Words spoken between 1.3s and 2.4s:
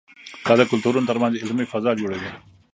علمي فضا جوړوي.